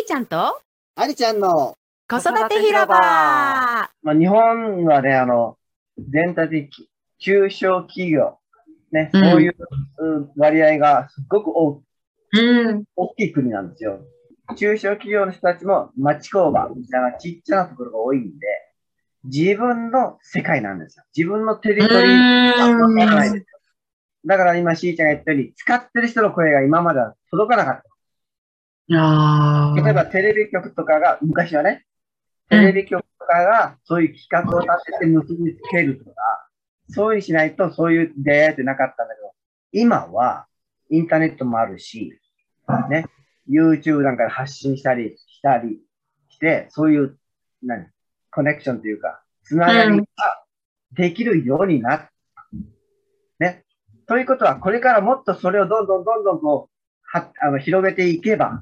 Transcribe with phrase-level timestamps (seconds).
[0.00, 0.60] ーちゃんと？
[0.94, 1.76] ありちゃんの
[2.08, 5.56] 子育て広場まあ、日本はね、あの、
[5.98, 8.38] 全体的、中小企業、
[8.90, 9.56] ね、うんそういう
[9.98, 11.82] うん割合がすごく大
[12.34, 12.84] うん。
[12.96, 14.00] 大きい国なんですよ。
[14.56, 18.46] 中小企業の人たちも町工場みたいなちっちゃなところが多いんで、
[19.24, 21.04] 自分の世界なんですよ。
[21.16, 23.44] 自分のテリトリーないですよ。
[24.26, 27.91] だから今、しーちゃんが言ったように、使ってる人の声が今までは届かなかった。
[28.90, 31.84] あ例えばテレビ局とかが、昔はね、
[32.48, 36.14] テレビ局とかがそういう企画を立てて結びつけるとか、
[36.88, 39.32] そういうにしないとそういう出会いってなかったんだけど、
[39.72, 40.46] 今は
[40.90, 42.18] インターネットもあるし、
[42.90, 43.06] ね、
[43.48, 45.78] YouTube なんかで発信したりしたり
[46.28, 47.18] して、そういう、
[47.62, 47.86] 何、
[48.30, 50.04] コネクションというか、つながりが
[50.92, 52.10] できるようになった。
[53.38, 53.64] ね。
[54.06, 56.72] ということは、これからもっとそれをどんどんどんどんこう、
[57.04, 58.60] はあの広げていけば、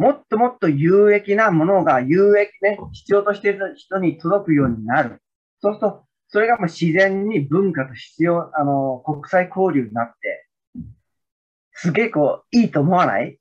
[0.00, 5.20] もっともっと有益なものが有益ね、必要としている人に届くようになる。
[5.60, 10.46] そうすると、それがもう自然に文化と必要、あの、国際交流になって、
[11.74, 13.36] すげえこう、いいと思わない？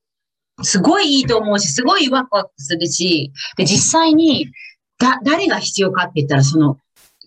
[0.61, 4.51] すごいいいと思うし、すごいワクワクするし、で、実際に、
[4.97, 6.77] だ、誰が必要かって言ったら、その、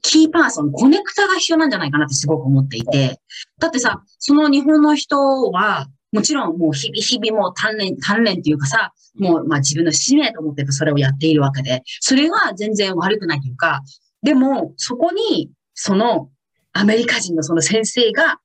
[0.03, 3.19] キーパーソン、コネクタが必要なんじゃないかなってすごく思っていて。
[3.58, 5.16] だってさ、その日本の人
[5.50, 13.82] は、もちろんもう日々日々もう鍛錬、鍛錬っていうかさ、もうまあ自分の使命と思ってそれをやっているわけで、それは全然悪くないというか、
[14.22, 16.30] でもそこに、その
[16.72, 18.38] アメリカ人のその先生が、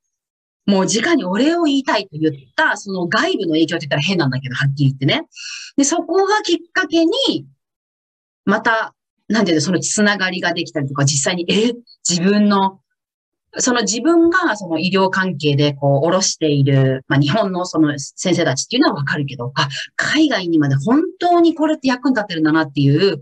[0.65, 5.27] もう直にお礼を言いたいと言った、その外部の影響って言ったら変なんだけど、はっきり言ってね。
[5.77, 7.11] で、そこがきっかけに、
[8.43, 8.93] また、
[9.29, 11.73] なんていうの、そのつながりができたりとか、実際に、え、
[12.07, 12.81] 自分の、
[13.59, 23.21] その自分がその医療関係でこう、おろしている、まあ日本のその先生たちっていうのはわかるけど、あ、海外にまで本当にこれって役に立ってるんだなっていう、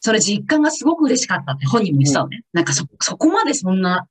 [0.00, 2.42] その実感がすごく嬉しかったって本人も言ってたのね。
[2.52, 4.06] なんかそ、そこまでそんな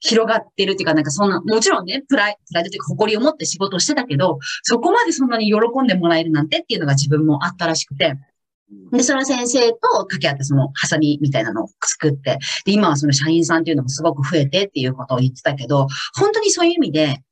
[0.00, 8.14] 広がってるっていうか、なんかそんな、もちろんね、プライプライドというか誇りを持って仕事をしてたけど、そこまでそんなに喜んでもらえるなんてっていうのが自分もあったらしくて、
[8.92, 15.86] で、その先生と掛け合ってそのハサミみたいなのを作って、で、今はその社員さんっていうのもすごく増えてっていうことを言ってたけど、
[16.18, 17.22] 本当にそういう意味で、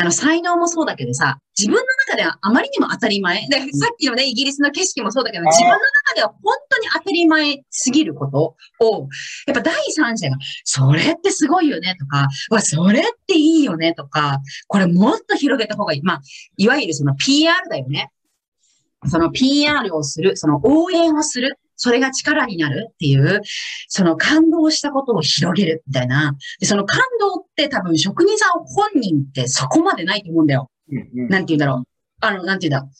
[0.00, 3.48] あの、才能もそうだけどさ、自分の中ではあまりにも当たり前。
[3.48, 9.08] で、さっきのね、イギリスの景色もそうだけど、自分の中では本当に当たり前すぎることを、
[9.48, 16.02] やっぱ第三者が、それってすごいよねとか、うわ、それっていいよねとか、これもっと広げた方がいい。
[16.02, 16.20] まあ、
[16.56, 18.12] いわゆるその PR だよね。
[19.06, 23.40] その PR をする、その応援をする、それが力になるっていう、
[23.88, 26.36] その感動したことを広げるみたいな。
[26.58, 30.70] で、その感動って多分職人さん本人ってそこまでないと思うんだよ。
[30.90, 31.84] うんうんなんて言うんだろう。
[32.20, 32.90] あの、なんて言うんだ。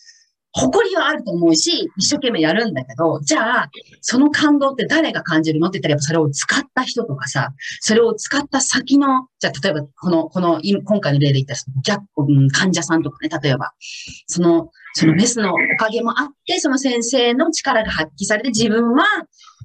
[0.53, 3.71] 誇りはあると思うし、一生懸命やるんだけど、じゃあ、
[4.01, 13.73] その感動って誰が感じるのって言ったら、やっぱそれを使った人とかさ、それを使った先の、じゃあ、例えば、この、この、い今回の例で言ったら、逆、うん患者さんとかね、例えば、
[14.27, 19.05] その、そのメスのおかげもあって、その先生の力が発揮されて、自分は、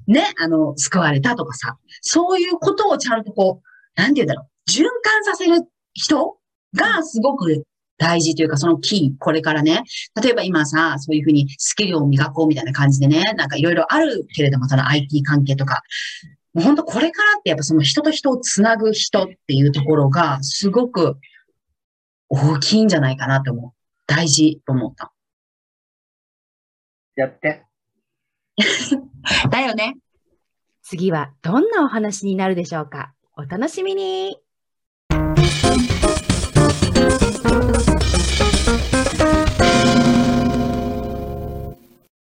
[0.06, 5.62] ね、あの、救われたとかさ、そういうことをちゃんとこう、なんて言うんだろう、循環させる
[5.92, 6.36] 人
[6.72, 7.64] がすごく
[7.98, 9.82] 大事というか、そのキー、これからね、
[10.22, 15.82] 例えば今さ、そういうふうにスキルを磨こうみたいな感じでね、なんかいろいろあるけれども、その IT 関係とか、
[16.52, 21.16] もう本当これからってやっぱその人と人をつなぐ人っていうところが、すごく
[22.28, 23.72] 大きいんじゃないかなと思う。
[24.06, 25.13] 大事と思った。
[27.16, 27.64] やって。
[29.50, 29.96] だよね。
[30.82, 34.36] 次はどんなお話になるでしょうかお楽しみに